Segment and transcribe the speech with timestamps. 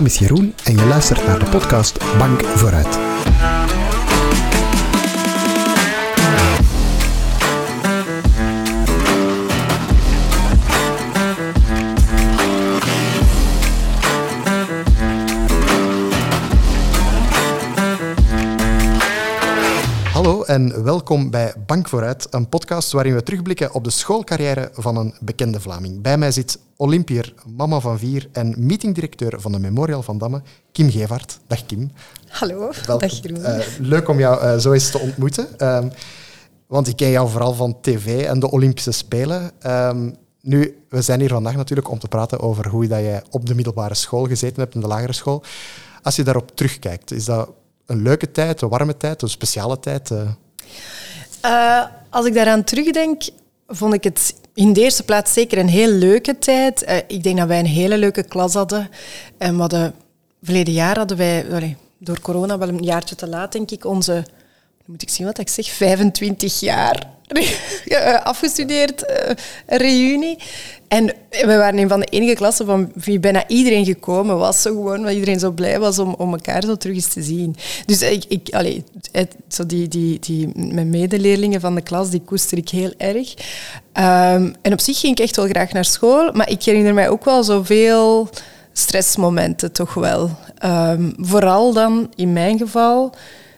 [0.00, 2.98] naam is Jeroen en je luistert naar de podcast Bank Vooruit.
[20.50, 25.14] En welkom bij Bank Vooruit, een podcast waarin we terugblikken op de schoolcarrière van een
[25.20, 26.02] bekende Vlaming.
[26.02, 30.42] Bij mij zit Olympier, mama van vier en meetingdirecteur van de Memorial van Damme,
[30.72, 31.38] Kim Gevaert.
[31.46, 31.90] Dag Kim.
[32.28, 32.98] Hallo, Welkom.
[32.98, 33.44] dag Jeroen.
[33.44, 35.58] Eh, leuk om jou eh, zo eens te ontmoeten.
[35.58, 35.88] Ehm,
[36.66, 39.50] want ik ken jou vooral van tv en de Olympische Spelen.
[39.58, 43.46] Ehm, nu, we zijn hier vandaag natuurlijk om te praten over hoe dat je op
[43.46, 45.42] de middelbare school gezeten hebt, in de lagere school.
[46.02, 47.50] Als je daarop terugkijkt, is dat
[47.86, 50.10] een leuke tijd, een warme tijd, een speciale tijd?
[51.40, 53.22] Eh, als ik daaraan terugdenk,
[53.68, 56.82] vond ik het in de eerste plaats zeker een heel leuke tijd.
[56.82, 58.88] Eh, ik denk dat wij een hele leuke klas hadden.
[59.38, 59.94] En we hadden,
[60.42, 64.24] verleden jaar hadden wij, allee, door corona wel een jaartje te laat, denk ik, onze,
[64.84, 67.08] moet ik zien wat ik zeg, 25 jaar
[67.84, 69.04] eh, afgestudeerd,
[69.66, 70.38] een reunie.
[70.90, 74.62] En we waren een van de enige klassen van wie bijna iedereen gekomen was.
[74.62, 77.56] Zo gewoon, omdat iedereen zo blij was om, om elkaar zo terug eens te zien.
[77.86, 82.22] Dus ik, ik, allee, het, zo die, die, die, mijn medeleerlingen van de klas, die
[82.24, 83.34] koester ik heel erg.
[83.92, 87.08] Ehm, en op zich ging ik echt wel graag naar school, maar ik herinner mij
[87.08, 88.28] ook wel zoveel
[88.72, 90.30] stressmomenten toch wel.
[90.58, 93.14] Ehm, vooral dan, in mijn geval,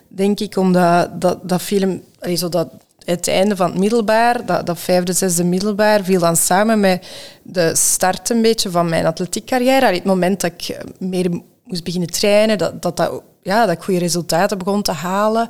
[0.08, 2.02] denk ik, omdat dat, dat film...
[2.20, 2.68] allee, zo dat,
[3.04, 7.06] het einde van het middelbaar, dat, dat vijfde, zesde middelbaar, viel dan samen met
[7.42, 9.86] de start een beetje van mijn atletiekcarrière.
[9.86, 11.30] Allee, Het moment dat ik eh, meer
[11.64, 15.48] moest beginnen trainen, dat, dat, dat, ja, dat ik goede resultaten begon te halen.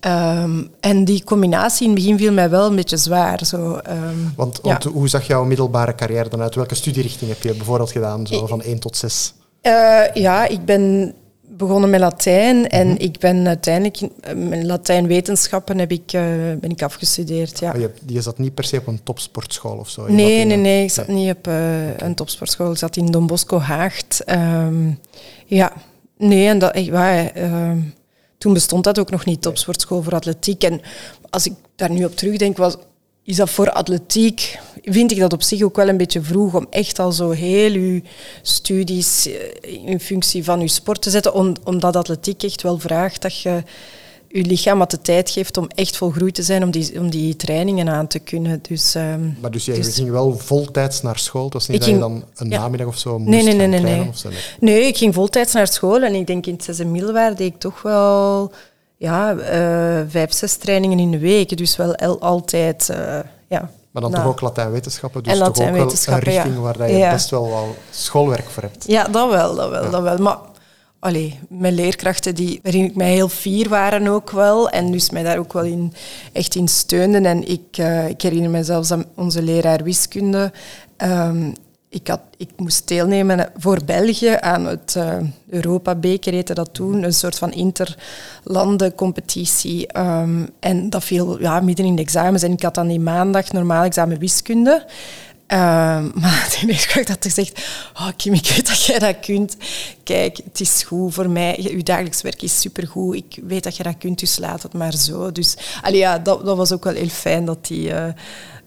[0.00, 3.44] Ehm, en die combinatie in het begin viel mij wel een beetje zwaar.
[3.44, 4.68] Zo, ehm, Want, ja.
[4.68, 6.54] want hoe zag jouw middelbare carrière dan uit?
[6.54, 9.34] Welke studierichting heb je bijvoorbeeld gedaan, zo van 1 tot 6?
[9.60, 11.14] Eh, ja, ik ben
[11.56, 16.22] begonnen met Latijn en ik ben uiteindelijk eh, mijn Latijnwetenschappen heb ik, eh,
[16.60, 17.58] ben ik afgestudeerd.
[17.58, 17.70] Ja.
[17.72, 20.06] Maar je, je zat niet per se op een topsportschool of zo?
[20.06, 20.82] Nee, nee, een- nee.
[20.84, 22.70] Ik zat niet op eh, een topsportschool.
[22.70, 24.24] Ik zat in Don Bosco Haagt.
[24.24, 24.90] Ehm,
[25.46, 25.72] ja,
[26.18, 27.78] nee, en dat, waar, ehm,
[28.38, 30.62] toen bestond dat ook nog niet, topsportschool voor atletiek.
[30.64, 30.80] En
[31.30, 32.76] als ik daar nu op terugdenk, was,
[33.30, 36.66] is dat voor atletiek, vind ik dat op zich ook wel een beetje vroeg om
[36.70, 38.02] echt al zo heel je
[38.42, 43.22] studies eh, in functie van je sport te zetten, om, omdat atletiek echt wel vraagt
[43.22, 43.62] dat je
[44.28, 47.36] je lichaam wat de tijd geeft om echt volgroeid te zijn, om die, om die
[47.36, 48.58] trainingen aan te kunnen.
[48.68, 51.44] Dus, ehm, Maar dus je Dus- ging wel voltijds naar school?
[51.44, 52.58] Het was niet dat je dan een ja.
[52.58, 54.08] namiddag of zo moest Nee, nee, nee, gaan nee, nee.
[54.08, 54.28] of zo?
[54.28, 54.38] Nee.
[54.60, 57.58] Nee, ik ging voltijds naar school en ik denk in het zesde middelbaar deed ik
[57.58, 58.52] toch wel
[59.00, 61.56] ja, eh, vijf, zes trainingen in de week.
[61.56, 62.98] Dus wel el- altijd, eh,
[63.48, 63.70] ja.
[63.90, 66.16] Maar dan Nou, toch ook Latijnwetenschappen, dus toch ook wel een ja.
[66.18, 67.10] richting waar je Ja.
[67.12, 68.84] best wel al schoolwerk voor hebt.
[68.86, 70.16] Ja, dat wel, dat wel, dat wel.
[70.18, 70.38] Maar
[70.98, 74.68] allee, mijn leerkrachten, die, waarin ik mij heel fier waren ook wel.
[74.70, 75.92] En dus mij daar ook wel in,
[76.32, 77.26] echt in steunden.
[77.26, 80.52] En ik, eh, ik herinner me zelfs aan onze leraar wiskunde.
[80.96, 81.50] Ehm,
[81.90, 85.16] ik, had, ik moest deelnemen voor België aan het eh
[85.48, 87.02] Europa-beker, heette dat toen.
[87.02, 89.86] Een soort van interlandencompetitie.
[89.86, 92.42] Ehm, en dat viel ja, midden in de examens.
[92.42, 94.86] En ik had dan die maandag normaal examen wiskunde.
[95.46, 99.56] Ehm, maar de leerkracht had gezegd, oh Kim, ik weet dat jij dat kunt.
[100.02, 101.58] Kijk, het is goed voor mij.
[101.60, 103.16] Je dagelijks werk is supergoed.
[103.16, 105.32] Ik weet dat je dat kunt, dus laat het maar zo.
[105.32, 107.92] Dus allee, ja, dat, dat was ook wel heel fijn dat die...
[107.92, 108.12] eh,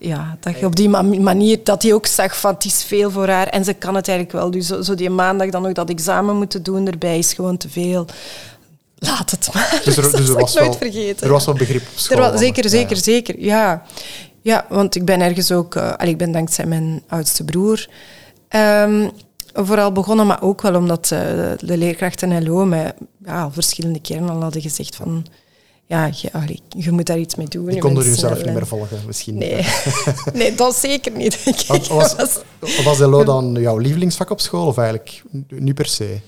[0.04, 3.12] ja, dat je op die ma- manier, dat hij ook zag van het is veel
[3.12, 4.52] voor haar en ze kan het eigenlijk wel.
[4.52, 7.70] Dus zo, zo die maandag dan nog dat examen moeten doen erbij is gewoon te
[7.70, 8.06] veel.
[8.96, 9.82] Laat het maar.
[9.86, 11.26] Dus er, dat dus er zal was, ik nooit wel, vergeten.
[11.26, 12.18] er was wel begrip op school.
[12.18, 13.02] Er was, zeker, zeker, ja.
[13.02, 13.40] zeker.
[13.40, 13.84] Ja.
[14.42, 15.78] ja, want ik ben ergens ook...
[15.78, 17.88] allee, ik ben dankzij mijn oudste broer
[18.48, 19.10] ehm,
[19.54, 21.20] vooral begonnen, maar ook wel omdat eh,
[21.58, 22.92] de leerkrachten LO mij
[23.26, 25.26] ja, al verschillende keren al hadden gezegd van...
[25.88, 27.74] Ja, je, allee, je moet daar iets mee doen.
[27.74, 29.38] Je konden bent u zelf snel niet meer volgen, misschien.
[29.38, 29.66] Nee.
[30.34, 31.44] nee, dat zeker niet.
[31.46, 31.68] denk ik.
[31.68, 32.16] Want was,
[32.60, 36.20] was- was LO dan jouw lievelingsvak op school, of eigenlijk niet per se?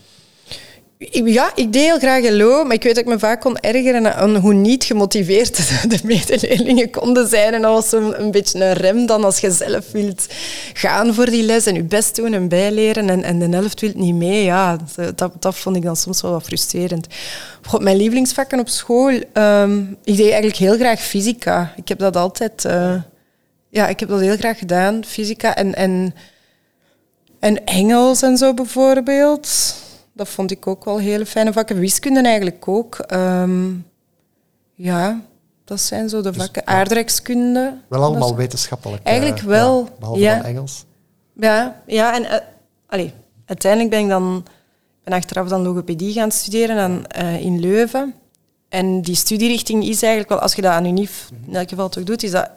[0.97, 4.15] Ja, ik deed heel graag LO, maar ik weet dat ik me vaak kon ergeren
[4.15, 7.53] aan hoe niet gemotiveerd de, de medeleerlingen konden zijn.
[7.53, 10.25] En dat was zo'n een beetje een rem dan als je zelf wilt
[10.73, 13.91] gaan voor die les en je best doen en bijleren en, en de helft wil
[13.95, 14.43] niet mee.
[14.43, 14.77] Ja,
[15.15, 17.07] dat, dat vond ik dan soms wel wat frustrerend.
[17.61, 21.73] God, mijn lievelingsvakken op school, ehm, ik deed eigenlijk heel graag fysica.
[21.75, 22.65] Ik heb dat altijd...
[22.65, 22.95] eh,
[23.69, 25.75] ja, ik heb dat heel graag gedaan, fysica en...
[25.75, 26.13] en
[27.39, 29.75] en Engels en zo bijvoorbeeld.
[30.15, 31.79] Dat vond ik ook wel hele fijne vakken.
[31.79, 32.95] Wiskunde eigenlijk ook.
[32.99, 33.71] Ehm,
[34.73, 35.21] ja,
[35.63, 36.67] dat zijn zo de vakken.
[36.67, 37.77] Aardrijkskunde.
[37.87, 39.03] Wel allemaal is- wetenschappelijk.
[39.03, 40.35] eh, Eigenlijk wel, Ja, behalve ja.
[40.35, 40.85] dan Engels.
[41.39, 42.37] Ja, ja en eh,
[42.87, 43.13] allee,
[43.45, 44.45] uiteindelijk ben ik dan
[45.03, 47.05] ben achteraf dan logopedie gaan studeren dan,
[47.39, 48.13] in Leuven.
[48.69, 52.03] En die studierichting is eigenlijk wel, als je dat aan UNIF in elk geval toch
[52.03, 52.49] doet, is dat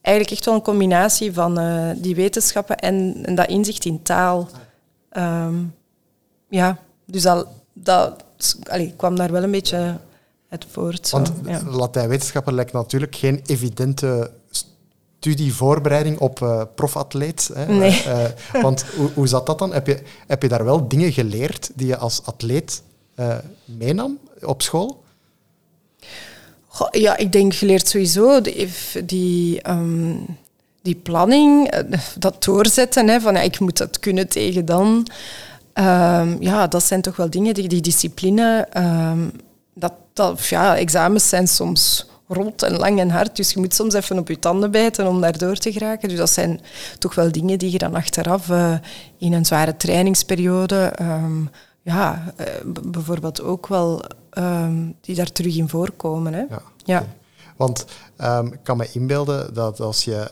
[0.00, 1.54] eigenlijk echt wel een combinatie van
[1.96, 4.48] die wetenschappen en, en, dat inzicht in taal.
[5.10, 5.54] Ehm,
[6.48, 6.78] ja,
[7.10, 8.24] dus dat, dat
[8.62, 9.98] allee, kwam daar wel een beetje
[10.48, 11.10] het voort.
[11.10, 11.62] Want ja.
[11.64, 17.50] Latijnwetenschappen lijkt natuurlijk geen evidente studievoorbereiding op uh, profatleet.
[17.54, 17.66] Hè?
[17.66, 18.04] Nee.
[18.06, 18.24] Uh,
[18.62, 19.72] want hoe, hoe zat dat dan?
[19.72, 22.82] Heb je, heb je daar wel dingen geleerd die je als atleet
[23.16, 25.02] uh, meenam op school?
[26.66, 28.68] Goh, ja, ik denk geleerd sowieso die,
[29.04, 30.26] die, um,
[30.82, 31.72] die planning,
[32.18, 35.06] dat doorzetten, hè, van ja, ik moet dat kunnen tegen dan.
[35.78, 38.68] Um, ja, dat zijn toch wel dingen, die, die discipline.
[38.76, 39.32] Um,
[39.74, 43.94] dat, dat, ja, examens zijn soms rot en lang en hard, dus je moet soms
[43.94, 46.08] even op je tanden bijten om daardoor te geraken.
[46.08, 46.60] Dus dat zijn
[46.98, 48.74] toch wel dingen die je dan achteraf uh,
[49.18, 51.50] in een zware trainingsperiode, um,
[51.82, 52.46] ja, uh,
[52.84, 54.02] bijvoorbeeld ook wel,
[55.00, 56.32] die daar terug in voorkomen.
[56.32, 56.40] Hè.
[56.48, 56.62] Ja.
[56.84, 57.06] ja.
[57.56, 57.84] Want
[58.52, 60.30] ik kan me inbeelden dat als je,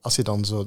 [0.00, 0.66] als je dan zo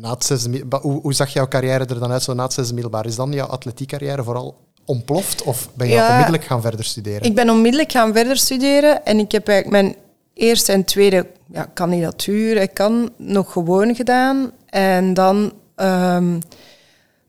[0.00, 2.74] na het zesde, hoe, hoe, zag jouw carrière er dan uit zo na het zesde
[2.74, 3.06] middelbaar?
[3.06, 7.22] Is dan jouw atletiekcarrière vooral ontploft of ben je onmiddellijk gaan verder studeren?
[7.22, 9.96] Ik ben onmiddellijk gaan verder studeren en ik heb eigenlijk mijn
[10.34, 14.50] eerste en tweede ja, kandidatuur ik kan nog gewoon gedaan.
[14.66, 16.38] En dan, um,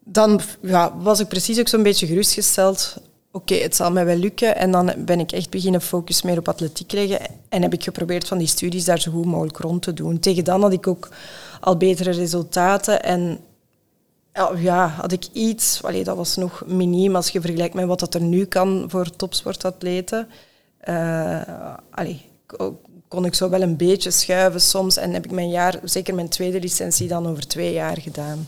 [0.04, 2.96] dan ja, was ik precies ook zo'n beetje gerustgesteld.
[3.32, 4.56] Oké, het zal mij wel lukken.
[4.56, 7.20] En dan ben ik echt beginnen focus meer op atletiek leggen.
[7.50, 10.20] En heb ik geprobeerd van die studies daar zo goed mogelijk rond te doen.
[10.20, 11.10] Tegen dan had ik ook
[11.66, 13.04] al betere resultaten.
[13.04, 13.40] En
[14.56, 18.14] ja, had ik iets, allee, dat was nog miniem als je vergelijkt met wat dat
[18.14, 20.28] er nu kan voor topsportatleten.
[20.90, 21.42] Uh,
[21.92, 22.22] allee,
[23.08, 24.98] kon ik zo wel een beetje schuiven soms.
[24.98, 28.48] En heb ik mijn jaar, zeker mijn tweede licentie, dan over twee jaar gedaan.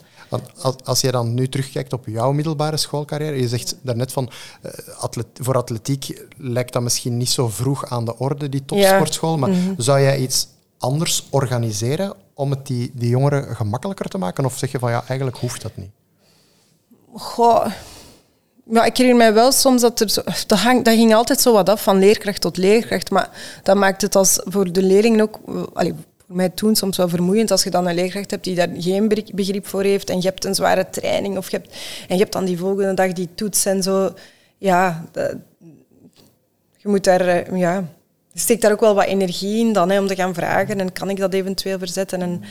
[0.61, 4.29] Als, als je dan nu terugkijkt op jouw middelbare schoolcarrière, je zegt daarnet van
[4.65, 9.37] uh, atlet, voor atletiek lijkt dat misschien niet zo vroeg aan de orde, die topsportschool.
[9.37, 9.73] Maar mhm.
[9.77, 14.45] zou jij iets anders organiseren om het die, die jongeren gemakkelijker te maken?
[14.45, 15.89] Of zeg je van ja, eigenlijk hoeft dat niet?
[17.13, 17.65] Goh.
[18.69, 21.69] Ja, ik herinner mij wel soms dat er zo, dat, dat ging altijd zo wat
[21.69, 23.11] af van leerkracht tot leerkracht.
[23.11, 25.39] Maar dat maakt het als voor de leerlingen ook,
[26.27, 29.07] voor mij toen soms wel vermoeiend als je dan een leerkracht hebt die daar geen
[29.33, 31.75] begrip voor heeft en je hebt een zware training of je hebt,
[32.07, 34.13] en je hebt dan die volgende dag die toets en zo.
[34.57, 35.05] Ja,
[36.77, 37.87] je moet daar, eh,
[38.37, 40.91] ja, steekt daar ook wel wat energie in dan, hè, om te gaan vragen en
[40.91, 42.21] kan ik dat eventueel verzetten.
[42.21, 42.43] En,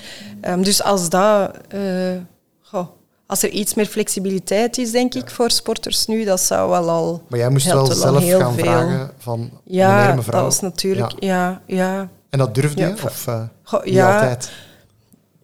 [0.53, 1.51] um, dus als dat...
[1.75, 2.17] Uh,
[2.63, 2.87] goh,
[3.27, 7.23] als er iets meer flexibiliteit is, denk ik, voor sporters nu, dat zou wel al...
[7.29, 8.65] Maar jij moest wel zelf gaan veel.
[8.65, 10.35] vragen van ja, meneer, mevrouw.
[10.35, 11.13] dat was natuurlijk...
[11.19, 12.09] Ja, ja.
[12.31, 12.93] En dat durfde je?
[13.05, 14.51] Of uh, Goh, ja, altijd?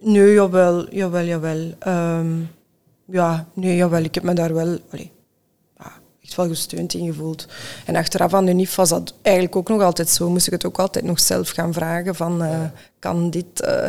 [0.00, 1.74] Nee, jawel, jawel, jawel.
[1.86, 2.50] Um,
[3.06, 4.02] ja, nee, jawel.
[4.02, 4.78] Ik heb me daar wel...
[4.90, 5.12] Allee,
[6.32, 7.46] echt wel gesteund in gevoeld.
[7.84, 10.30] En achteraf aan de NIF was dat eigenlijk ook nog altijd zo.
[10.30, 12.60] Moest ik het ook altijd nog zelf gaan vragen van, uh,
[12.98, 13.62] kan dit...
[13.64, 13.84] Uh,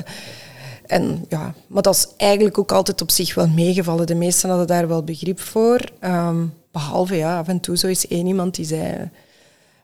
[0.85, 4.05] en ja, maar dat is eigenlijk ook altijd op zich wel meegevallen.
[4.05, 5.79] De meesten hadden daar wel begrip voor.
[6.01, 9.09] Um, behalve, ja, af en toe zo is één iemand die zei...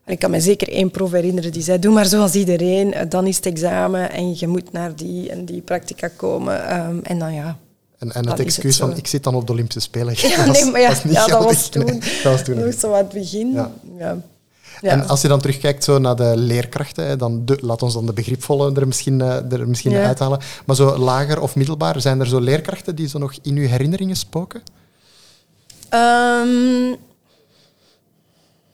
[0.06, 3.28] Ik kan me zeker één prof herinneren die zei, doe maar zoals iedereen, eh, dan
[3.28, 6.80] is het examen en je moet naar die en die practica komen.
[6.80, 7.58] Um, en dan ja,
[8.00, 10.14] en, en het excuus van, ik zit dan op de Olympische Spelen.
[10.18, 11.86] Ja, nee, maar ja, ja, dat, was toen.
[11.86, 12.60] dat was toen.
[12.60, 13.52] Dat zo aan het begin.
[13.52, 13.72] Ja.
[13.98, 14.18] ja.
[14.82, 18.14] En als je dan terugkijkt zo naar de leerkrachten, dan de, laat ons dan de
[18.14, 20.40] begripvolle er misschien, uh, er misschien uithalen.
[20.66, 24.16] Maar zo lager of middelbaar, zijn er zo leerkrachten die zo nog in uw herinneringen
[24.16, 24.62] spoken?
[25.94, 26.98] Um,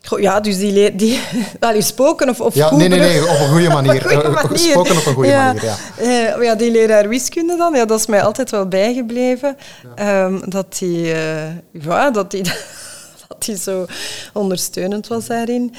[0.10, 1.20] ja, dus die, die
[1.80, 4.06] spoken of, of ja, Nee, nee, nee, op een goede manier.
[4.18, 4.58] op een manier.
[4.58, 5.76] Spoken op een goede manier, ja.
[6.02, 9.58] Uh, ja, die leraar wiskunde dan, ja, dat is mij altijd wel bijgebleven.
[9.96, 10.24] Ja.
[10.24, 12.44] Um, dat hij uh, ja, dat die,
[13.28, 13.86] dat die zo
[14.34, 15.74] ondersteunend was daarin.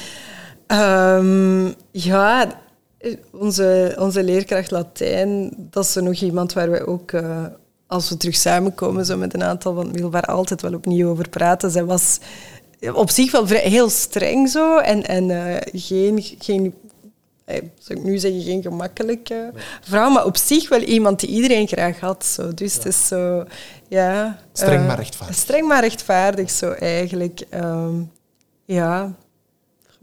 [0.67, 2.47] Um, ja,
[3.33, 7.13] onze, onze leerkracht Latijn, dat is er nog iemand waar we ook...
[7.13, 7.45] Uh,
[7.87, 11.29] als we terug samenkomen, zo met een aantal van het middelbaar, altijd wel opnieuw over
[11.29, 11.71] praten.
[11.71, 12.19] Zij was
[12.93, 14.79] op zich wel vrij, heel streng zo.
[14.79, 16.75] En, en uh, geen, geen
[17.45, 21.67] eh, zou ik nu zeggen, geen gemakkelijke vrouw, maar op zich wel iemand die iedereen
[21.67, 22.25] graag had.
[22.25, 22.55] Zo.
[22.55, 22.79] Dus ja.
[22.79, 23.45] het is zo,
[23.89, 24.39] ja...
[24.53, 25.37] Streng maar rechtvaardig.
[25.37, 27.45] Streng maar rechtvaardig, zo eigenlijk.
[27.55, 28.13] Um,
[28.65, 29.15] ja,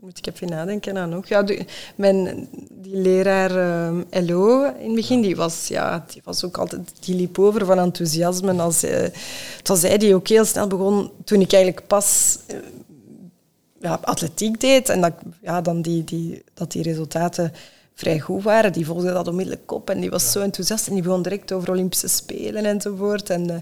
[0.04, 1.28] moet ik even nadenken aan nog.
[1.28, 6.46] Ja, die, mijn, die leraar um, LO in het begin, die was, ja, die was
[6.46, 8.62] ook altijd, die liep over van enthousiasme.
[8.62, 8.92] Als, uh,
[9.58, 12.58] het was hij die ook heel snel begon, toen ik eigenlijk pas uh,
[13.80, 17.54] ja, atletiek deed en dat, ja, dan die, die, dat die resultaten
[17.96, 21.04] vrij goed waren, die volgden dat onmiddellijk op en die was zo enthousiast en die
[21.04, 23.30] begon direct over Olympische Spelen enzovoort.
[23.30, 23.56] En, uh,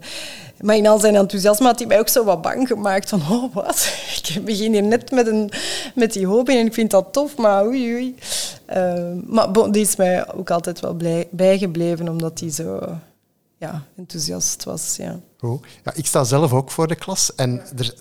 [0.62, 3.54] maar in al zijn enthousiasme had hij mij ook zo wat bang gemaakt van, oh
[3.54, 3.94] wat,
[4.36, 5.52] ik begin hier net met, een,
[5.96, 8.16] met die hoop en ik vind dat tof, maar oei oei.
[8.76, 12.80] Uh, maar bon, die is mij ook altijd wel blij, bijgebleven, omdat hij zo
[13.62, 14.96] ja, enthousiast was.
[14.96, 15.20] Ja.
[15.38, 15.65] Goed.
[15.84, 17.96] Ja, ik sta zelf ook voor de klas en er,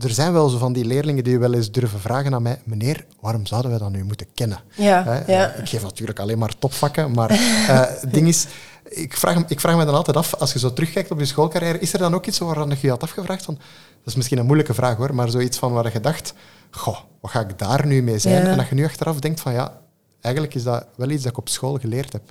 [0.00, 3.06] er zijn wel zo van die leerlingen die wel eens durven vragen aan mij, meneer,
[3.20, 4.58] waarom zouden we dat nu moeten kennen?
[4.76, 5.52] Ja, ja.
[5.52, 8.46] Ik geef natuurlijk alleen maar topvakken, maar uh, het ding is,
[8.88, 11.78] ik vraag, ik vraag me dan altijd af, als je zo terugkijkt op je schoolcarrière,
[11.78, 13.44] is er dan ook iets waaraan je je had afgevraagd?
[13.44, 16.34] Van, dat is misschien een moeilijke vraag hoor, maar zoiets van waar je dacht,
[16.70, 18.46] goh, wat ga ik daar nu mee zijn?
[18.46, 19.80] En dat je nu achteraf denkt van ja,
[20.20, 22.22] eigenlijk is dat wel iets dat ik op school geleerd heb.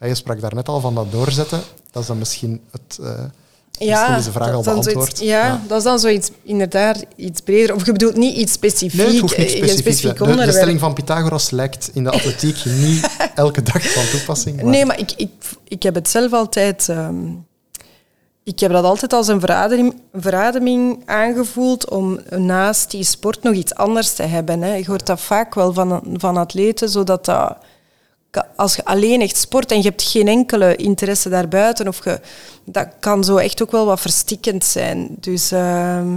[0.00, 1.60] Je sprak daar net al van dat doorzetten.
[1.92, 2.98] Dat is dan misschien het...
[3.00, 3.10] Uh,
[3.78, 5.18] ja, deze vraag al beantwoord.
[5.18, 7.74] Ja, ja, dat is dan zoiets inderdaad iets breder.
[7.74, 9.00] Of je bedoelt niet iets specifiek.
[9.00, 9.78] Nee, het hoeft niet specifiek.
[9.78, 14.56] specifiek de, de, stelling van Pythagoras lijkt in de atletiek niet elke dag van toepassing.
[14.56, 14.64] Maar...
[14.64, 15.30] Nee, maar ik, ik,
[15.68, 16.88] ik heb het zelf altijd...
[16.88, 17.46] Um,
[18.44, 23.74] ik heb dat altijd als een verademing, verademing aangevoeld om naast die sport nog iets
[23.74, 24.62] anders te hebben.
[24.62, 24.74] Hè.
[24.74, 27.56] Je hoort dat vaak wel van, van atleten, zodat dat
[28.56, 32.20] als je alleen echt sport en je hebt geen enkele interesse daarbuiten, of je,
[32.64, 35.16] dat kan zo echt ook wel wat verstikkend zijn.
[35.20, 36.14] Dus uh,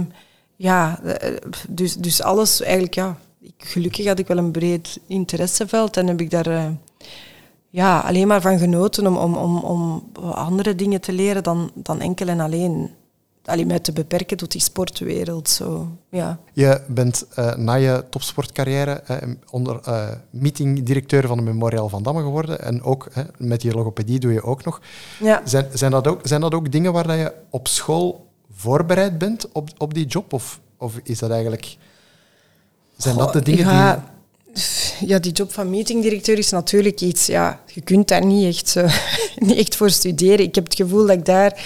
[0.56, 1.36] ja, eh,
[1.68, 3.18] dus, dus alles eigenlijk, ja.
[3.58, 6.64] Gelukkig had ik wel een breed interesseveld en heb ik daar uh,
[7.70, 12.00] ja, alleen maar van genoten om, om, om, om andere dingen te leren dan, dan
[12.00, 12.90] enkel en alleen
[13.46, 15.48] alleen mij te beperken tot die sportwereld.
[15.48, 15.88] Zo.
[16.10, 16.38] Ja.
[16.52, 19.16] Je bent uh, na je topsportcarrière uh,
[19.50, 22.60] onder uh, meetingdirecteur van de Memorial van Damme geworden.
[22.60, 24.80] En ook met je logopedie doe je ook nog.
[25.20, 25.42] Ja.
[25.44, 28.26] Zijn, zijn, dat ook, zijn dat ook dingen waar dat je op school
[28.56, 30.32] voorbereid bent op, op die job?
[30.32, 31.76] Of, of is dat eigenlijk...
[32.96, 33.94] Zijn dat de dingen ja,
[34.52, 35.08] die...
[35.08, 37.26] Ja, die job van meetingdirecteur is natuurlijk iets...
[37.26, 38.76] Ja, je kunt daar niet echt,
[39.46, 40.46] niet echt voor studeren.
[40.46, 41.64] Ik heb het gevoel dat ik daar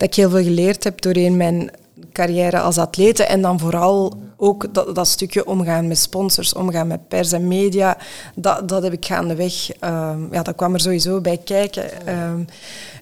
[0.00, 1.70] dat ik heel veel geleerd heb doorheen mijn
[2.12, 3.24] carrière als atlete.
[3.24, 7.96] En dan vooral ook dat, dat stukje omgaan met sponsors, omgaan met pers en media.
[8.34, 11.84] Dat, dat heb ik gaandeweg, um, ja, dat kwam er sowieso bij kijken.
[12.08, 12.46] Um,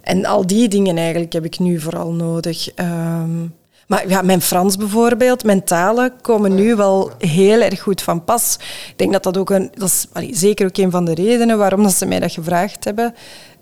[0.03, 2.69] en al die dingen eigenlijk heb ik nu vooral nodig.
[2.77, 3.55] Um,
[3.87, 8.57] maar ja, mijn Frans bijvoorbeeld, mijn talen komen nu wel heel erg goed van pas.
[8.89, 11.83] Ik denk dat dat ook een, dat is zeker ook een van de redenen waarom
[11.83, 13.15] dat ze mij dat gevraagd hebben.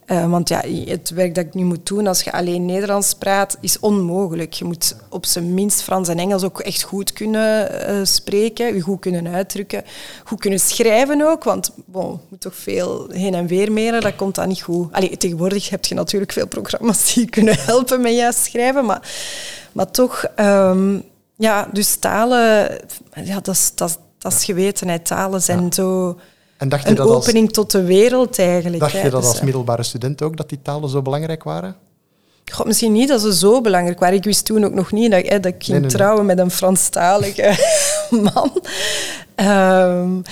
[0.07, 3.57] Uh, want ja, het werk dat ik nu moet doen als je alleen Nederlands praat,
[3.61, 4.53] is onmogelijk.
[4.53, 8.81] Je moet op zijn minst Frans en Engels ook echt goed kunnen uh, spreken, je
[8.81, 9.85] goed kunnen uitdrukken,
[10.25, 14.17] goed kunnen schrijven ook, want bon, je moet toch veel heen en weer mailen, dat
[14.17, 14.93] komt dan niet goed.
[14.93, 19.11] Allee, tegenwoordig heb je natuurlijk veel programma's die je kunnen helpen met juist schrijven, maar,
[19.73, 21.03] maar toch, um,
[21.37, 22.79] ja, dus talen,
[23.25, 25.07] ja, dat is, dat, dat is gewetenheid.
[25.07, 25.73] Talen zijn ja.
[25.73, 26.19] zo
[26.57, 28.81] en dacht je een dat opening als, tot de wereld eigenlijk.
[28.81, 31.77] Dacht je dat dus, als middelbare student ook, dat die talen zo belangrijk waren?
[32.53, 34.17] God, misschien niet dat ze zo belangrijk waren.
[34.17, 37.55] Ik wist toen ook nog niet dat, hè, dat ik ging trouwen met een Franstalige
[38.33, 38.63] man.
[39.37, 40.23] Um,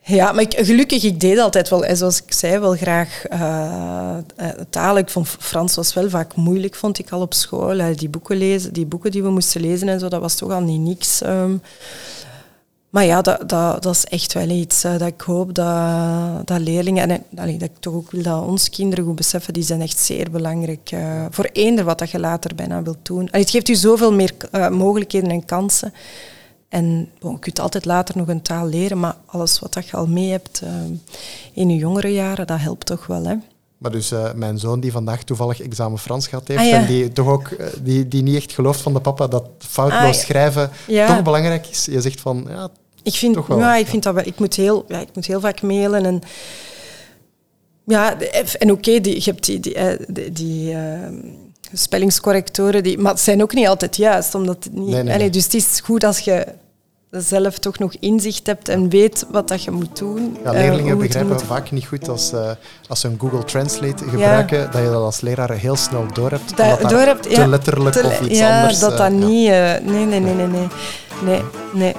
[0.00, 4.16] ja, maar ik, gelukkig, ik deed altijd wel, zoals ik zei, wel graag uh,
[4.70, 5.02] talen.
[5.02, 7.94] Ik vond Frans was wel vaak moeilijk, vond ik al op school.
[7.96, 10.60] Die boeken lezen, die boeken die we moesten lezen en zo, dat was toch al
[10.60, 11.22] niet niks.
[11.22, 11.62] Um,
[12.96, 16.60] maar ja, dat, dat, dat is echt wel iets uh, dat ik hoop dat, dat
[16.60, 19.80] leerlingen, en allee, dat ik toch ook wil dat onze kinderen goed beseffen, die zijn
[19.80, 23.30] echt zeer belangrijk uh, voor eender wat dat je later bijna wilt doen.
[23.30, 25.92] Allee, het geeft u zoveel meer uh, mogelijkheden en kansen.
[26.68, 29.96] En bon, je kunt altijd later nog een taal leren, maar alles wat dat je
[29.96, 30.62] al mee hebt
[31.52, 33.24] in je jongere jaren, dat helpt toch wel.
[33.24, 33.34] Hè?
[33.78, 36.76] Maar dus uh, mijn zoon die vandaag toevallig examen Frans gehad heeft ah, ja.
[36.76, 37.48] en die toch ook
[37.82, 40.12] die, die niet echt gelooft van de papa dat foutloos ah, ja.
[40.12, 41.06] schrijven ja.
[41.06, 41.84] toch belangrijk is.
[41.84, 42.70] Je zegt van ja,
[43.06, 44.26] ik vind, ja, ik vind dat wel.
[44.26, 46.20] Ik moet heel, ja, ik moet heel vaak mailen en.
[47.84, 48.18] Ja,
[48.58, 50.80] en oké, okay, je hebt die, die, eh, die, die uh,
[51.72, 54.34] spellingscorrectoren, die, maar het zijn ook niet altijd juist.
[54.34, 56.46] Omdat het niet, nee, nee, dus het is goed als je
[57.10, 60.36] zelf toch nog inzicht hebt en weet wat dat je moet doen.
[60.44, 61.42] Ja, leerlingen uh, begrijpen moet...
[61.42, 62.50] vaak niet goed als, uh,
[62.88, 64.66] als ze een Google Translate gebruiken, ja.
[64.66, 66.56] dat je dat als leraar heel snel door hebt.
[66.56, 68.78] Dat, dat door hebt, te letterlijk te, of iets ja, anders.
[68.78, 69.48] Dat uh, dat niet...
[69.48, 70.68] nee, nee, nee, nee, nee.
[71.24, 71.94] nee, nee.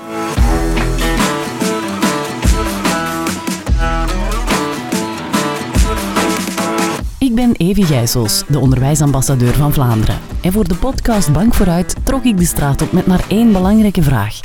[7.48, 10.16] Ben Evie Gijsels, de onderwijsambassadeur van Vlaanderen.
[10.42, 14.02] En voor de podcast Bank vooruit trok ik de straat op met maar één belangrijke
[14.02, 14.40] vraag.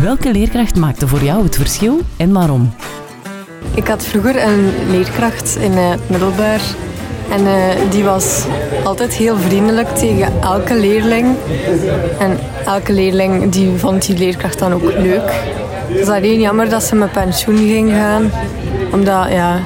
[0.00, 2.74] Welke leerkracht maakte voor jou het verschil en waarom?
[3.74, 6.60] Ik had vroeger een leerkracht in het middelbaar.
[7.30, 8.44] En uh, die was
[8.84, 11.36] altijd heel vriendelijk tegen elke leerling.
[12.18, 15.32] En elke leerling die vond die leerkracht dan ook leuk.
[15.86, 18.30] Het is alleen jammer dat ze met pensioen ging gaan.
[18.92, 19.60] Omdat ja,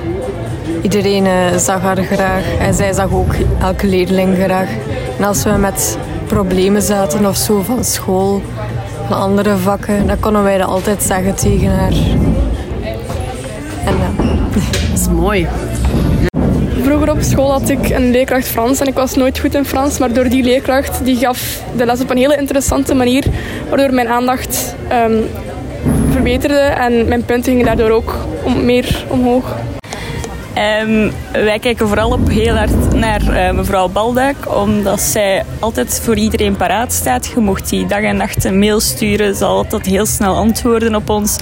[0.82, 2.42] iedereen uh, zag haar graag.
[2.60, 4.68] En zij zag ook elke leerling graag.
[5.18, 8.42] En als we met problemen zaten of zo van school,
[9.08, 11.92] van andere vakken, dan konden wij dat altijd zeggen tegen haar.
[13.84, 14.10] En, ja.
[14.90, 15.48] Dat is mooi.
[16.82, 19.98] Vroeger op school had ik een leerkracht Frans en ik was nooit goed in Frans,
[19.98, 23.24] maar door die leerkracht die gaf de les op een hele interessante manier,
[23.68, 25.24] waardoor mijn aandacht um,
[26.10, 29.56] verbeterde en mijn punten gingen daardoor ook om, meer omhoog.
[30.58, 36.16] Um, wij kijken vooral op heel hard naar uh, mevrouw Balduik, omdat zij altijd voor
[36.16, 37.26] iedereen paraat staat.
[37.26, 41.10] Je mocht die dag en nacht een mail sturen, zal altijd heel snel antwoorden op
[41.10, 41.38] ons.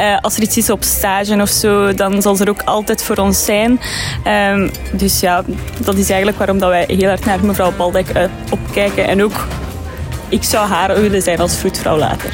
[0.00, 3.02] Uh, als er iets is op stage of zo, dan zal ze er ook altijd
[3.02, 3.80] voor ons zijn.
[4.52, 5.42] Um, dus ja,
[5.78, 9.08] dat is eigenlijk waarom dat wij heel hard naar mevrouw Balduik uh, opkijken.
[9.08, 9.46] En ook,
[10.28, 12.32] ik zou haar willen zijn als vroedvrouw later.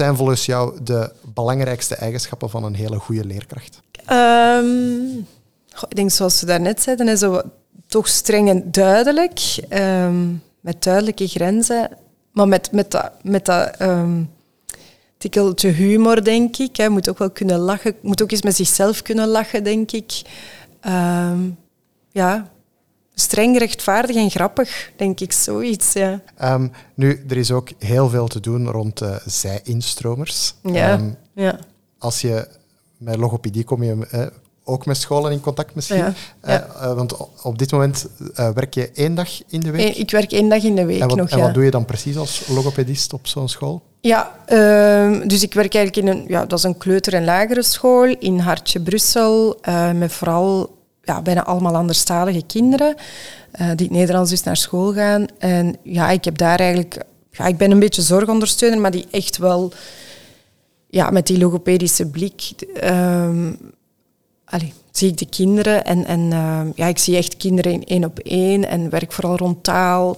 [0.00, 3.80] Zijn volgens jou de belangrijkste eigenschappen van een hele goede leerkracht?
[4.12, 5.26] Um,
[5.88, 7.24] ik denk zoals we daarnet zeiden, is
[7.86, 11.90] toch streng en duidelijk, um, met duidelijke grenzen,
[12.32, 14.30] maar met, met dat, met dat um,
[15.18, 16.76] tikkeltje humor, denk ik.
[16.76, 20.22] Hij moet ook wel kunnen lachen, moet ook eens met zichzelf kunnen lachen, denk ik.
[22.12, 22.50] ja,
[23.20, 25.92] streng, rechtvaardig en grappig, denk ik, zoiets.
[25.92, 26.20] Ja.
[26.36, 30.54] Ehm, nu, er is ook heel veel te doen rond de zij-instromers.
[30.62, 31.58] Ja, um, ja.
[31.98, 32.48] Als je
[33.00, 34.26] met logopedie kom je eh,
[34.64, 35.96] ook met scholen in contact misschien.
[35.96, 36.66] Ja, eh, ja.
[36.82, 39.96] Uh, want op dit moment uh, werk je één dag in de week?
[39.96, 41.84] Ik werk één dag in de week en wat, nog, En wat doe je dan
[41.84, 43.82] precies als logopedist op zo'n school?
[44.00, 47.62] Ja, ehm, dus ik werk eigenlijk in een, ja, dat is een kleuter- en lagere
[47.62, 49.60] school in Hartje, Brussel,
[49.94, 50.78] met vooral
[51.10, 52.94] ja, bijna allemaal anderstalige kinderen
[53.60, 55.26] uh, die het Nederlands dus naar school gaan.
[55.38, 57.02] En ja, ik heb daar eigenlijk...
[57.30, 59.72] Ja, ik ben een beetje zorgondersteuner, maar die echt wel
[60.86, 62.52] ja, met die logopedische blik...
[64.44, 68.04] Allee, zie ik de kinderen en, en uh, ja, ik zie echt kinderen in één
[68.04, 70.16] op één en werk vooral rond taal,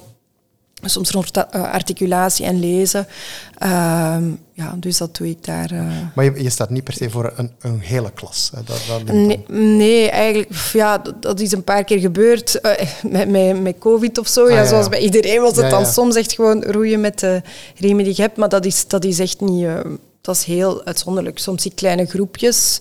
[0.91, 1.43] soms rond uh,
[1.73, 3.07] articulatie en lezen.
[3.63, 4.17] Uh,
[4.53, 5.73] ja, dus dat doe ik daar.
[5.73, 5.87] Uh...
[6.15, 8.51] Maar je, je, staat niet per se voor een, een hele klas.
[8.55, 8.63] Hè?
[8.65, 12.73] Dat, dat nee, nee, eigenlijk, ja, dat, dat, is een paar keer gebeurd uh,
[13.11, 14.45] met, met, met COVID of zo.
[14.45, 17.43] Ah, ja, ja, zoals bij iedereen was het dan soms echt gewoon roeien met de
[17.77, 18.37] riemen die je hebt.
[18.37, 19.67] Maar dat is, dat is echt niet.
[20.21, 21.39] dat is heel uitzonderlijk.
[21.39, 22.81] Soms zie ik kleine groepjes.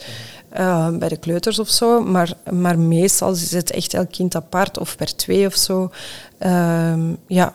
[0.93, 4.95] bij de kleuters of zo, maar, maar meestal is het echt elk kind apart of
[4.95, 5.91] per twee of zo.
[6.37, 7.53] Ehm, ja,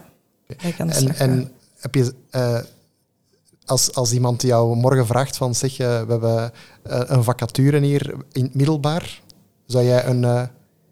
[0.77, 2.59] en, en heb je, uh,
[3.65, 6.53] als, als iemand jou morgen vraagt van zeg, uh, we hebben
[6.87, 9.23] uh, een vacature hier in het middelbaar,
[9.67, 10.23] zou jij een,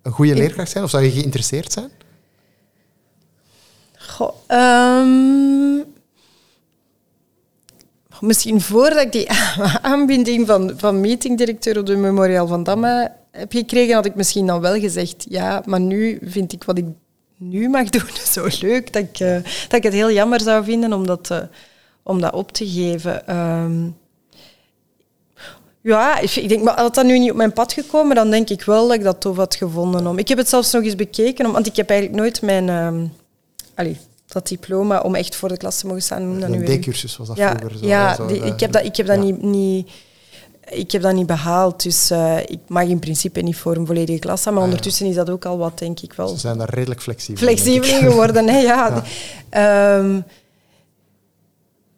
[0.02, 1.90] een goede leerkracht zijn of zou je geïnteresseerd zijn?
[3.98, 5.84] Goh, um,
[8.20, 9.28] misschien voordat ik die
[9.92, 14.60] aanbinding van, van meetingdirecteur op de Memorial van Damme heb gekregen, had ik misschien dan
[14.60, 16.84] wel gezegd ja, maar nu vind ik wat ik
[17.48, 20.92] nu mag doen zo leuk dat ik, uh, dat ik het heel jammer zou vinden
[20.92, 21.38] om dat, uh,
[22.02, 23.36] om dat op te geven.
[23.36, 23.96] Um,
[25.80, 28.62] ja, ik denk, maar had dat nu niet op mijn pad gekomen, dan denk ik
[28.62, 30.06] wel dat ik dat tof had gevonden.
[30.06, 30.18] Om.
[30.18, 32.68] Ik heb het zelfs nog eens bekeken, want ik heb eigenlijk nooit mijn...
[32.68, 33.12] Um,
[33.74, 36.42] allez, dat diploma om echt voor de klas te mogen staan.
[36.42, 37.78] Een D-cursus was dat ja, vroeger.
[37.78, 39.90] Zo, ja, zo, die, ik heb dat, ik heb dat niet, niet
[40.70, 44.18] ik heb dat niet behaald, dus uh, ik mag in principe niet voor een volledige
[44.18, 44.52] klas staan.
[44.52, 46.28] Maar ah, ondertussen is dat ook al wat, denk ik wel.
[46.28, 48.72] Ze zijn daar redelijk flexibel Flexibel in geworden, hè, ja.
[49.50, 49.96] Ja.
[49.96, 50.24] Um,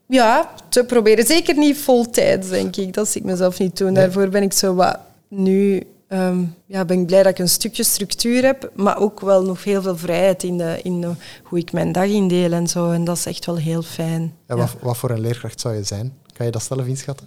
[0.06, 1.26] ja, te proberen.
[1.26, 2.94] Zeker niet vol tijd, denk ik.
[2.94, 3.92] Dat zie ik mezelf niet doen.
[3.92, 4.02] Nee.
[4.02, 4.98] Daarvoor ben ik zo wat...
[5.28, 9.42] Nu um, ja, ben ik blij dat ik een stukje structuur heb, maar ook wel
[9.42, 11.10] nog heel veel vrijheid in, de, in de,
[11.42, 12.90] hoe ik mijn dag indeel en zo.
[12.90, 14.34] En dat is echt wel heel fijn.
[14.48, 14.56] Ja.
[14.56, 16.12] wat, wat voor een leerkracht zou je zijn?
[16.32, 17.26] Kan je dat zelf inschatten?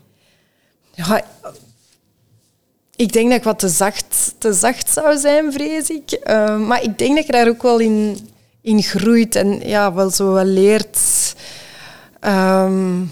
[1.05, 1.21] Ja,
[2.95, 6.19] ik denk dat ik wat te zacht, te zacht zou zijn, vrees ik.
[6.23, 8.29] Uh, maar ik denk dat je daar ook wel in,
[8.61, 10.99] in groeit en ja, wel zo wel leert
[12.21, 13.11] um,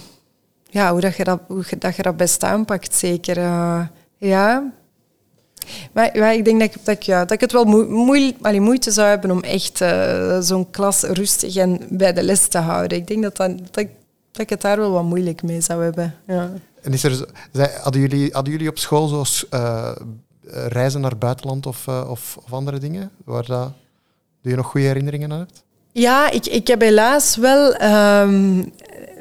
[0.69, 3.37] ja, hoe, dat je dat, hoe dat je dat best aanpakt, zeker.
[3.37, 3.81] Uh,
[4.17, 4.71] ja.
[5.91, 9.07] Maar ja, ik denk dat ik, dat, ja, dat ik het wel moe, moeite zou
[9.07, 12.97] hebben om echt uh, zo'n klas rustig en bij de les te houden.
[12.97, 13.85] Ik denk dat, dat, dat,
[14.31, 16.15] dat ik het daar wel wat moeilijk mee zou hebben.
[16.27, 16.51] Ja.
[16.81, 16.93] En
[17.81, 19.91] hadden, jullie, hadden jullie op school zo uh,
[20.67, 23.11] reizen naar buitenland of, uh, of, of, andere dingen?
[23.25, 23.71] Waar dat,
[24.41, 25.63] doe je nog goede herinneringen aan hebt?
[25.91, 28.71] Ja, ik, ik heb helaas wel um,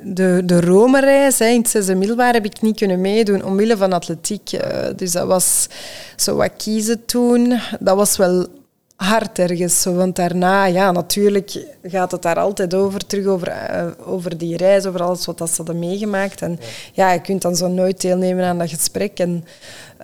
[0.02, 3.92] de, de Rome-reis hè, in het zesde middelbaar heb ik niet kunnen meedoen omwille van
[3.92, 4.52] atletiek.
[4.52, 5.68] Eh, dus dat was
[6.16, 7.60] zo wat kiezen toen.
[7.80, 8.46] Dat was wel
[8.96, 9.84] hard ergens.
[9.84, 14.86] Want daarna, ja, natuurlijk gaat het daar altijd over, terug over, eh, over die reis,
[14.86, 16.42] over alles wat dat ze hadden meegemaakt.
[16.42, 16.58] En
[16.92, 19.18] ja, je kunt dan zo nooit deelnemen aan dat gesprek.
[19.18, 19.44] En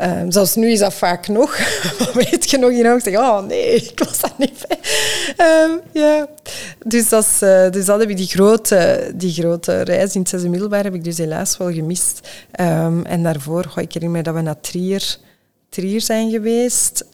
[0.00, 1.58] uh, zelfs nu is dat vaak nog.
[2.14, 4.78] weet je nog in hoogte, oh nee, ik was daar niet bij.
[5.92, 6.28] Ja.
[6.86, 10.48] dus, dat uh, dus dat heb ik, die grote, die grote reis in het zesde
[10.48, 12.28] middelbaar heb ik dus helaas wel gemist.
[12.60, 15.16] Um, en daarvoor, ga ik herinner me dat we naar Trier,
[15.68, 17.04] Trier zijn geweest.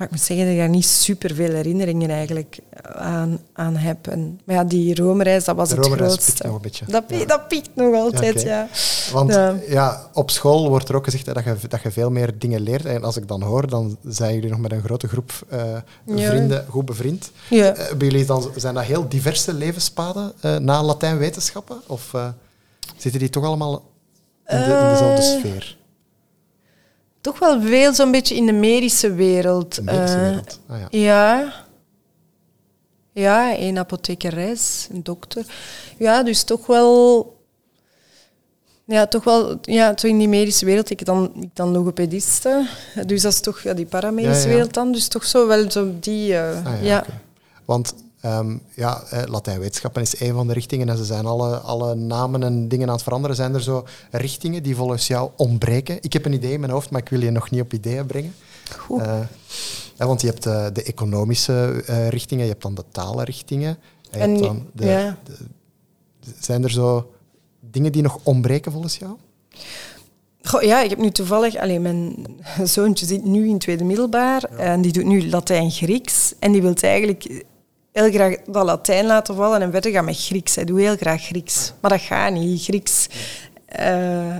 [0.00, 4.06] Maar ik moet zeggen dat ik daar niet super veel herinneringen eigenlijk aan, aan heb.
[4.06, 6.32] En, maar ja, die Rome-reis, dat was de het grootste.
[6.32, 6.84] Piekt nog een beetje.
[6.88, 7.24] Dat, ja.
[7.24, 8.62] dat piekt nog altijd, ja.
[8.62, 9.12] Okay.
[9.12, 9.56] Want ja.
[9.68, 10.10] ja.
[10.12, 12.84] op school wordt er ook gezegd dat je, dat je veel meer dingen leert.
[12.84, 16.66] En als ik dan hoor, dan zijn jullie nog met een grote groep uh, vrienden
[16.68, 17.30] goed bevriend.
[17.50, 17.76] Ja.
[17.76, 21.80] Uh, jullie dan, zijn dat heel diverse levenspaden uh, na Latijn-wetenschappen?
[21.86, 22.14] Of
[22.96, 23.82] zitten die toch allemaal
[24.46, 25.78] in, de, in dezelfde sfeer?
[27.20, 29.74] Toch wel veel zo'n beetje in de medische wereld.
[29.74, 30.88] De medische wereld, uh, ah, ja.
[30.90, 31.68] Ja.
[33.12, 35.44] Ja, een apothekeres, een dokter.
[35.98, 37.38] Ja, dus toch wel...
[38.84, 40.90] Ja, toch wel ja, zo in die medische wereld.
[40.90, 42.66] Ik dan, ik dan logopediste.
[43.06, 44.54] Dus dat is toch ja, die paramedische ja, ja.
[44.54, 44.92] wereld dan.
[44.92, 46.32] Dus toch zo wel zo die...
[46.32, 46.98] Uh, ah, ja, ja.
[46.98, 47.18] Okay.
[47.64, 51.94] Want Um, ja, eh, Latijnwetenschappen is een van de richtingen en ze zijn alle, alle
[51.94, 53.36] namen en dingen aan het veranderen.
[53.36, 55.98] Zijn er zo richtingen die volgens jou ontbreken?
[56.00, 58.06] Ik heb een idee in mijn hoofd, maar ik wil je nog niet op ideeën
[58.06, 58.34] brengen.
[58.78, 59.00] Goed.
[59.00, 59.18] Uh,
[59.98, 63.78] ja, want je hebt uh, de economische uh, richtingen, je hebt dan de talenrichtingen.
[64.10, 65.18] En, en je hebt dan de, ja.
[65.24, 65.34] de,
[66.38, 67.10] zijn er zo
[67.60, 69.12] dingen die nog ontbreken volgens jou?
[70.42, 71.56] Goh, ja, ik heb nu toevallig...
[71.56, 72.26] Alleen mijn
[72.64, 74.56] zoontje zit nu in tweede middelbaar ja.
[74.56, 76.34] en die doet nu Latijn-Grieks.
[76.38, 77.44] En die wil eigenlijk
[77.92, 80.54] heel graag dat Latijn laten vallen en verder gaan met Grieks.
[80.54, 81.72] Hij doet heel graag Grieks.
[81.80, 82.62] Maar dat gaat niet.
[82.62, 83.06] Grieks
[83.80, 84.36] uh,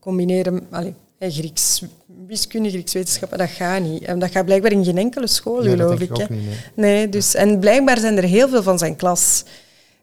[0.00, 0.66] combineren...
[0.70, 1.82] Allez, Grieks
[2.26, 4.02] wiskunde, Grieks wetenschappen, dat gaat niet.
[4.02, 6.18] En dat gaat blijkbaar in geen enkele school, nee, geloof ik.
[6.18, 6.28] ik.
[6.28, 6.56] Niet, nee.
[6.74, 9.44] nee, dus, en blijkbaar zijn er heel veel van zijn klas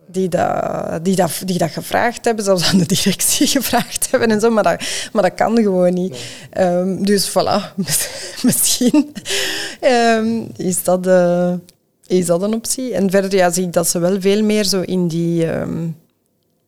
[0.07, 4.39] die dat, die, dat, die dat gevraagd hebben, zelfs aan de directie gevraagd hebben en
[4.39, 6.17] zo, maar dat, maar dat kan gewoon niet.
[6.53, 6.67] Nee.
[6.67, 7.75] Um, dus voilà,
[8.47, 9.13] misschien
[9.81, 11.07] um, is dat...
[11.07, 11.53] Uh,
[12.07, 12.93] is dat een optie?
[12.93, 15.97] En verder ja, zie ik dat ze wel veel meer zo in die, um,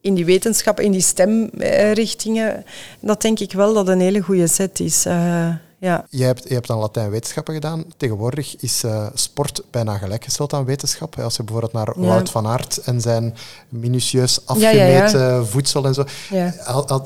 [0.01, 2.65] in die wetenschappen, in die stemrichtingen,
[2.99, 5.05] dat denk ik wel dat een hele goede set is.
[5.05, 6.05] Uh, ja.
[6.09, 7.85] je, hebt, je hebt dan Latijn-wetenschappen gedaan.
[7.97, 11.19] Tegenwoordig is uh, sport bijna gelijkgesteld aan wetenschap.
[11.19, 12.07] Als je bijvoorbeeld naar ja.
[12.07, 13.35] Wout van Aert en zijn
[13.69, 16.03] minutieus afgemeten ja, voedsel en zo.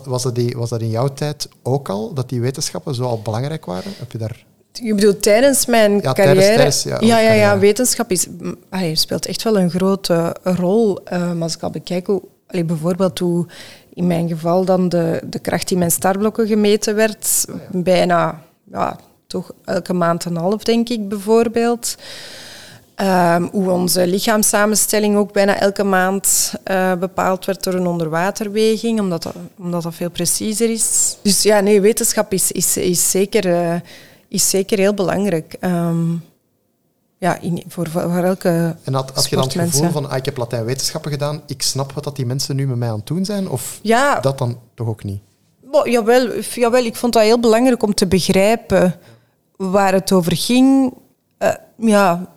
[0.05, 3.21] Was, dat die, was dat in jouw tijd ook al, dat die wetenschappen zo al
[3.21, 3.91] belangrijk waren?
[3.97, 4.45] Heb je daar...
[4.73, 6.55] Je bedoelt tijdens mijn ja, carrière?
[6.55, 8.27] Tijdens, tijdens, ja, ja, ja, wetenschap is,
[8.69, 10.99] allee, speelt echt wel een grote rol.
[11.13, 13.45] Um, als ik al bekijk hoe, allee, bijvoorbeeld hoe
[13.93, 17.79] in mijn geval dan de, de kracht in mijn starblokken gemeten werd, oh, ja.
[17.79, 21.95] bijna ja, toch elke maand en een half, denk ik bijvoorbeeld.
[23.01, 29.23] Um, hoe onze lichaamssamenstelling ook bijna elke maand uh, bepaald werd door een onderwaterweging, omdat
[29.23, 31.17] dat, omdat dat veel preciezer is.
[31.21, 33.45] Dus ja, nee, wetenschap is, is, is zeker...
[33.45, 33.75] Uh,
[34.31, 35.57] is zeker heel belangrijk.
[35.61, 36.23] Um,
[37.17, 40.25] ja, in, voor, voor elke En had, had je dan het gevoel van, ah, ik
[40.25, 43.25] heb Latijn-wetenschappen gedaan, ik snap wat dat die mensen nu met mij aan het doen
[43.25, 43.49] zijn?
[43.49, 45.21] Of ja, dat dan toch ook niet?
[45.71, 48.95] Bo, jawel, jawel, ik vond dat heel belangrijk om te begrijpen
[49.55, 50.93] waar het over ging.
[51.39, 52.35] Uh, ja,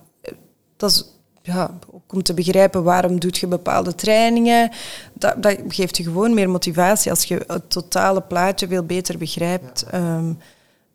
[0.77, 1.09] dat is...
[1.41, 4.71] Ja, ook om te begrijpen waarom doet je bepaalde trainingen.
[5.13, 9.85] Dat, dat geeft je gewoon meer motivatie als je het totale plaatje veel beter begrijpt.
[9.91, 10.15] Ja.
[10.15, 10.37] Um,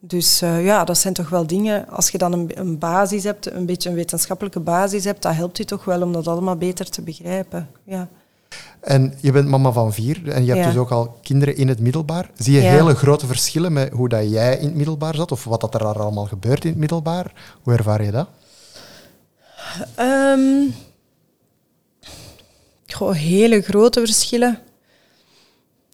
[0.00, 1.88] dus uh, ja, dat zijn toch wel dingen.
[1.88, 5.56] Als je dan een, een, basis hebt, een beetje een wetenschappelijke basis hebt, dat helpt
[5.56, 7.68] je toch wel om dat allemaal beter te begrijpen.
[7.84, 8.08] Ja.
[8.80, 10.70] En je bent mama van vier en je hebt Ja.
[10.70, 12.30] dus ook al kinderen in het middelbaar.
[12.36, 12.70] Zie je Ja.
[12.70, 15.84] hele grote verschillen met hoe dat jij in het middelbaar zat of wat dat er
[15.84, 17.32] allemaal gebeurt in het middelbaar?
[17.62, 18.28] Hoe ervaar je dat?
[19.94, 20.66] Ehm,
[22.86, 24.58] goh, hele grote verschillen.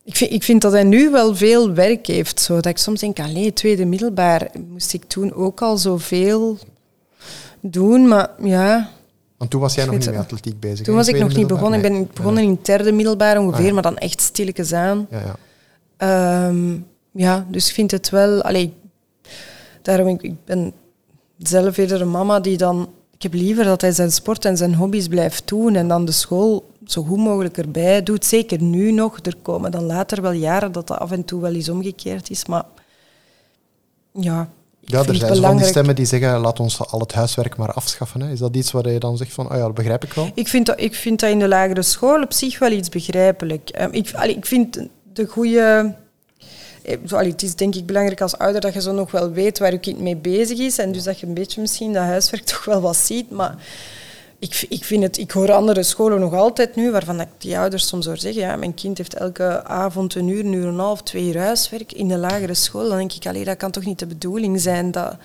[0.07, 2.40] Ik vind, ik vind dat hij nu wel veel werk heeft.
[2.40, 6.59] Zo, dat ik soms denk, allee, tweede middelbaar moest ik toen ook al zoveel
[7.61, 8.09] doen.
[8.09, 8.90] Maar ja,
[9.37, 10.87] Want toen was jij nog niet met atletiek bezig.
[10.87, 11.85] toen was ik nog niet begonnen.
[11.85, 13.73] Ik ben begonnen in derde middelbaar ongeveer, Ah, ja.
[13.73, 15.07] maar dan echt stilletjes aan.
[15.11, 15.37] Ja, ja.
[15.97, 16.77] Ehm,
[17.11, 18.42] ja, dus ik vind het wel...
[18.42, 18.73] Allee,
[19.83, 20.73] daarom, ik, ik ben
[21.38, 22.88] zelf eerder een mama die dan...
[23.14, 26.12] Ik heb liever dat hij zijn sport en zijn hobby's blijft doen en dan de
[26.12, 28.25] school zo goed mogelijk erbij doet.
[28.25, 29.18] Zeker nu nog.
[29.22, 32.46] Er komen dan later wel jaren dat dat af en toe wel eens omgekeerd is.
[32.46, 32.64] Maar
[34.12, 34.49] ja,
[34.81, 38.20] Ja, er zijn van die stemmen die zeggen, laat ons al het huiswerk maar afschaffen.
[38.20, 38.33] Hè.
[38.33, 40.31] Is dat iets waar je dan zegt van, oh ja, dat begrijp ik wel?
[40.35, 43.70] Ik vind, dat, ik vind dat in de lagere school op zich wel iets begrijpelijk.
[43.70, 45.94] Ehm, ik, allee, ik vind de goede...
[46.83, 49.31] eh, zo, allee, Het is denk ik belangrijk als ouder dat je zo nog wel
[49.31, 50.79] weet waar je kind mee bezig is.
[50.79, 53.31] En dus dat je een beetje misschien dat huiswerk toch wel wat ziet.
[53.31, 53.55] Maar
[54.38, 57.87] ik, ik, vind het, ik hoor andere scholen nog altijd nu, waarvan ik die ouders
[57.87, 60.79] soms hoor zeggen, ja, mijn kind heeft elke avond een uur, een uur en een
[60.79, 62.88] half, twee uur huiswerk in de lagere school.
[62.88, 64.90] Dan denk ik, allee, dat kan toch niet de bedoeling zijn.
[64.90, 65.16] Dat,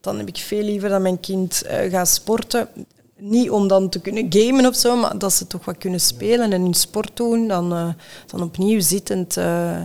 [0.00, 2.68] dan heb ik veel liever dat mijn kind eh, gaat sporten.
[3.16, 6.52] Niet om dan te kunnen gamen of zo, maar dat ze toch wat kunnen spelen
[6.52, 7.48] en hun sport doen.
[7.48, 7.88] Dan, eh,
[8.26, 9.80] dan opnieuw zittend eh,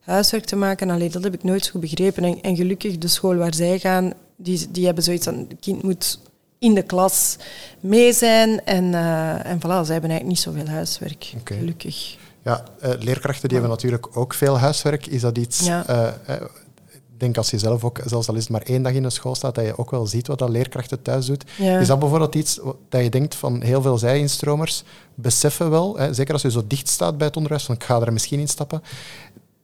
[0.00, 0.90] huiswerk te maken.
[0.90, 2.24] Allee, dat heb ik nooit zo begrepen.
[2.24, 5.46] En, en gelukkig, de school waar zij gaan, die, die hebben zoiets van...
[5.48, 6.18] Het kind moet
[6.60, 7.36] in de klas
[7.80, 8.64] mee zijn.
[8.64, 11.34] En, eh, en voilà, zij hebben eigenlijk niet zoveel huiswerk.
[11.44, 12.16] Gelukkig.
[12.42, 15.06] Ja, eh, leerkrachten die hebben natuurlijk ook veel huiswerk.
[15.06, 15.60] Is dat iets...
[15.60, 15.86] Ja.
[15.86, 16.34] eh,
[16.92, 19.10] ik denk als je zelf ook, zelfs al is het maar één dag in de
[19.10, 21.44] school staat, dat je ook wel ziet wat dat leerkrachten thuis doet.
[21.58, 21.78] Ja.
[21.78, 24.82] Is dat bijvoorbeeld iets dat je denkt van heel veel zij-instromers
[25.14, 28.00] beseffen wel, hè, zeker als je zo dicht staat bij het onderwijs, van ik ga
[28.00, 28.82] er misschien in stappen.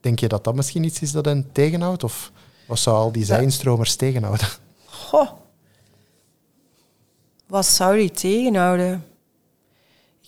[0.00, 2.04] Denk je dat dat misschien iets is dat hen tegenhoudt?
[2.04, 2.32] Of
[2.66, 4.48] wat zou al die zij-instromers tegenhouden?
[4.86, 5.30] Goh.
[7.46, 9.04] Wat zou die tegenhouden?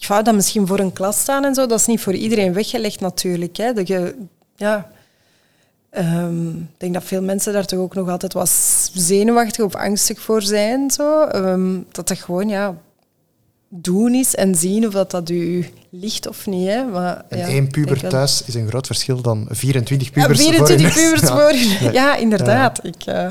[0.00, 1.66] Ik wou dat misschien voor een klas staan en zo.
[1.66, 3.56] Dat is niet voor iedereen weggelegd natuurlijk.
[3.56, 3.72] Hè.
[3.72, 4.14] Dat je,
[4.56, 4.90] ja,
[5.90, 8.48] Ehm, ik denk dat veel mensen daar toch ook nog altijd wat
[8.94, 10.90] zenuwachtig of angstig voor zijn.
[10.90, 11.22] Zo.
[11.24, 12.74] Ehm, dat dat gewoon ja,
[13.68, 16.68] doen is en zien of dat, dat u ligt of niet.
[16.68, 16.84] Hè.
[16.84, 20.92] Maar, En ja, één puber thuis is een groot verschil dan 24 Ja, pubers 24
[20.92, 21.36] voor pubers Ja.
[21.36, 21.52] voor.
[21.82, 21.92] Nee.
[21.92, 22.84] Ja, inderdaad.
[22.84, 23.28] Ik, eh,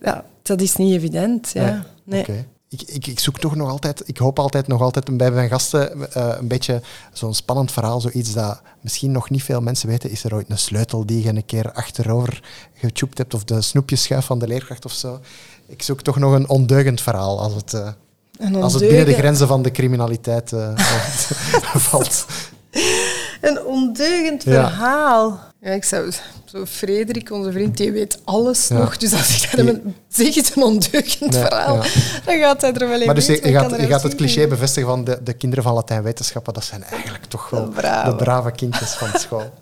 [0.00, 1.50] ja, dat is niet evident.
[1.52, 1.86] Ja.
[2.04, 2.24] Nee.
[2.70, 6.12] Ik, ik, ik zoek toch nog altijd, ik hoop altijd nog altijd bij mijn gasten
[6.12, 10.10] eh, een beetje zo'n spannend verhaal, zoiets dat misschien nog niet veel mensen weten.
[10.10, 12.42] Is er ooit een sleutel die je een keer achterover
[12.74, 15.20] getjoept hebt of de snoepjeschuif van de leerkracht of zo?
[15.66, 19.48] Ik zoek toch nog een ondeugend verhaal als het, eh, als het binnen de grenzen
[19.48, 20.72] van de criminaliteit eh,
[21.88, 22.26] valt.
[23.40, 25.30] Een ondeugend verhaal.
[25.30, 26.10] Ja, ik zou
[26.44, 28.78] zo Frederik, onze vriend, die weet alles Ja.
[28.78, 28.96] nog.
[28.96, 31.82] Dus als ik hem zeg het een ondeugend Nee, verhaal, ja.
[32.24, 34.14] dan gaat hij er wel in Maar dus je, je gaat, ik je gaat het
[34.14, 38.10] cliché bevestigen van de, de kinderen van Latijn-wetenschappen, dat zijn eigenlijk toch wel De brave.
[38.10, 39.52] de brave kindjes van school.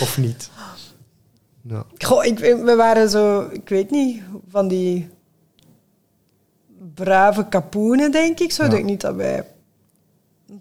[0.00, 0.50] Of niet?
[1.62, 1.84] Ja.
[1.98, 5.08] Goh, ik, we waren zo, ik weet niet, van die
[6.94, 8.52] brave kapoenen, denk ik.
[8.52, 8.62] Zo.
[8.62, 8.74] Ik Ja.
[8.74, 9.44] denk niet dat wij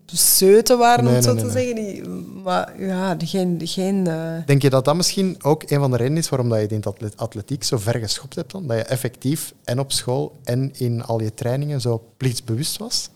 [0.05, 1.75] zeuten waren, om het zo nee, te zeggen.
[1.75, 2.07] Die,
[2.43, 3.61] maar ja, geen...
[3.63, 6.59] geen eh, Denk je dat dat misschien ook een van de redenen is waarom dat
[6.59, 8.67] je in het atlet- atletiek zo ver geschopt hebt dan?
[8.67, 13.09] Dat je effectief en op school en in al je trainingen zo plichtsbewust was?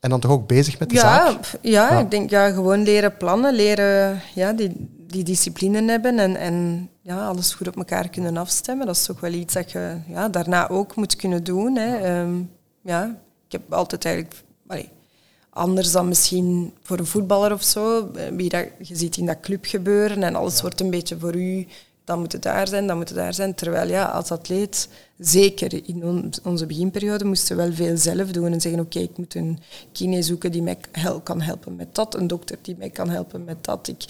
[0.00, 1.44] En dan toch ook bezig met de ja, zaak?
[1.62, 1.98] ja, Ja.
[1.98, 7.26] ik denk ja, gewoon leren plannen, leren ja, die, die discipline hebben en, en ja,
[7.26, 8.86] alles goed op elkaar kunnen afstemmen.
[8.86, 11.76] Dat is toch wel iets dat je ja, daarna ook moet kunnen doen.
[11.76, 11.96] Hè.
[11.96, 12.34] Ehm,
[12.82, 14.42] ja, ik heb altijd eigenlijk...
[14.66, 14.88] allee,
[15.58, 18.10] anders dan misschien voor een voetballer of zo.
[18.14, 21.34] eh, Wie dat, je ziet in dat club gebeuren en alles wordt een beetje voor
[21.36, 21.66] u.
[22.04, 23.54] Dan moet het daar zijn, dan moet het daar zijn.
[23.54, 28.52] Terwijl ja, als atleet, zeker in on- onze beginperiode, moesten we wel veel zelf doen
[28.52, 29.58] en zeggen: Oké, ik moet een
[29.92, 33.44] kine zoeken die mij hel- kan helpen met dat, een dokter die mij kan helpen
[33.44, 33.88] met dat.
[33.88, 34.04] Ik,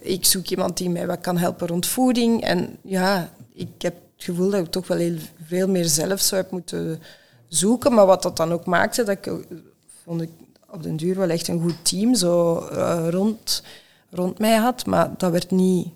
[0.00, 2.42] ik zoek iemand die mij wat kan helpen rond voeding.
[2.42, 6.40] En ja, ik heb het gevoel dat ik toch wel heel veel meer zelf zou
[6.42, 7.00] heb moeten
[7.48, 7.94] zoeken.
[7.94, 9.34] Maar wat dat dan ook maakte, dat ik, eh,
[10.04, 10.30] vond ik
[10.72, 13.62] op den duur wel echt een goed team zo eh, rond,
[14.10, 14.86] rond mij had.
[14.86, 15.88] Maar dat werd niet...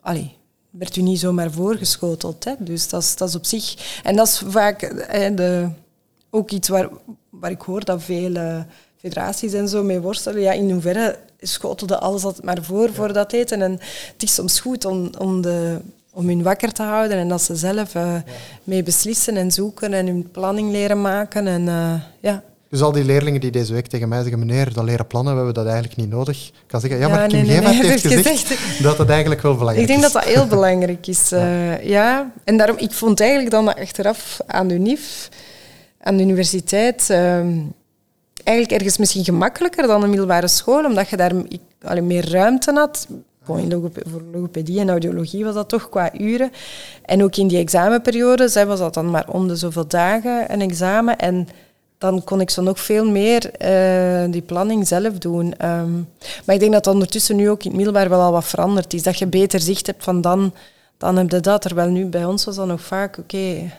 [0.00, 0.36] Allee,
[0.70, 2.44] werd u niet zomaar voorgeschoteld.
[2.44, 2.54] Hè?
[2.58, 4.00] Dus dat is, dat is op zich...
[4.02, 5.68] En dat is vaak eh, de,
[6.30, 6.88] ook iets waar,
[7.30, 8.64] waar ik hoor dat veel
[8.96, 10.40] federaties en zo mee worstelen.
[10.40, 13.62] Ja, in hoeverre schotelde alles altijd maar voor, voor dat eten.
[13.62, 13.72] En
[14.12, 15.78] het is soms goed om, om, de,
[16.12, 18.14] om hun wakker te houden en dat ze zelf eh,
[18.64, 21.46] mee beslissen en zoeken en hun planning leren maken.
[21.46, 22.42] En, eh, ja.
[22.70, 25.36] Dus al die leerlingen die deze week tegen mij zeggen, meneer, dat leren plannen, we
[25.36, 26.46] hebben dat eigenlijk niet nodig.
[26.46, 28.82] Ik kan zeggen, ja, Ja, maar nee, Kim nee, heeft gezegd, gezegd.
[28.82, 30.12] dat het eigenlijk wel belangrijk Ik denk is.
[30.12, 31.32] dat dat heel belangrijk is.
[31.32, 32.32] eh, ja.
[32.44, 35.28] En daarom, ik vond eigenlijk dan dat achteraf aan de UNIF,
[36.00, 37.58] aan de universiteit, ehm,
[38.44, 42.72] eigenlijk ergens misschien gemakkelijker dan een middelbare school, omdat je daar ik, allee, meer ruimte
[42.72, 43.06] had.
[43.44, 43.60] Voor
[44.32, 46.50] logopedie en audiologie was dat toch qua uren.
[47.04, 50.60] En ook in die examenperiode zij was dat dan maar om de zoveel dagen een
[50.60, 51.16] examen.
[51.18, 51.48] En
[51.98, 55.56] dan kon ik zo nog veel meer eh, die planning zelf doen.
[55.56, 55.92] Ehm,
[56.44, 59.02] maar ik denk dat ondertussen nu ook in het middelbaar wel al wat veranderd is.
[59.02, 60.52] Dat je beter zicht hebt van dan,
[60.96, 61.62] dan heb je dat.
[61.62, 63.72] Terwijl nu bij ons was dat nog vaak, oké, eh,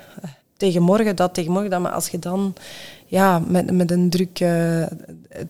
[0.58, 1.82] tegen morgen dat, tegen morgen dat.
[1.82, 2.53] Maar als je dan
[3.05, 4.84] ja, met, met een druk eh,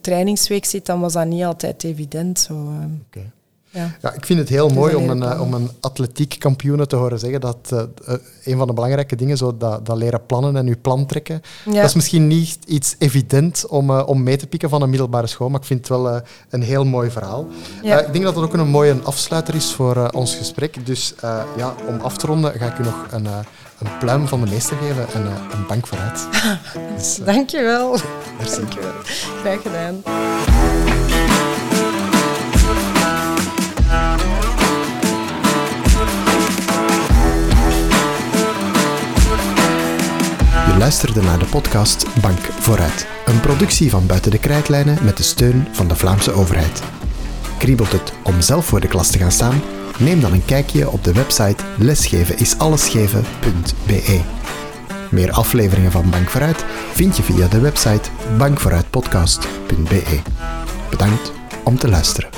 [0.02, 2.48] trainingsweek zit, dan was dat niet altijd evident.
[2.52, 3.24] Ehm.
[3.72, 3.96] Ja.
[4.02, 7.42] Ja, ik vind het heel mooi om een, eh, om een atletiekkampioene te horen zeggen
[7.42, 10.76] dat eh, eh, een van de belangrijke dingen, zo dat, dat leren plannen en je
[10.76, 11.74] plan trekken, Ja.
[11.74, 15.28] dat is misschien niet iets evident om, eh, om mee te pikken van een middelbare
[15.28, 17.48] school, maar ik vind het wel eh, een heel mooi verhaal.
[17.84, 18.00] Ja.
[18.00, 20.86] Eh, ik denk dat dat ook een mooie afsluiter is voor eh, ons gesprek.
[20.86, 23.38] Dus eh, ja, om af te ronden ga ik u nog een, eh,
[23.80, 26.28] een pluim van de meester geven en eh, een bank vooruit.
[26.96, 27.96] Dus, eh, Dankjewel.
[28.38, 28.60] merci.
[28.60, 28.92] Dankjewel.
[29.42, 30.02] Graag gedaan.
[40.70, 43.08] Je luisterde naar de podcast Bank Vooruit.
[43.26, 46.84] Een productie van Buiten de Krijtlijnen met de steun van de Vlaamse overheid.
[47.58, 49.62] Kriebelt het om zelf voor de klas te gaan staan?
[49.98, 54.22] Neem dan een kijkje op de website lesgevenisallesgeven.be.
[55.12, 60.20] Meer afleveringen van Bank Vooruit vind je via de website bankvooruitpodcast.be.
[60.90, 61.32] Bedankt
[61.64, 62.30] om te luisteren.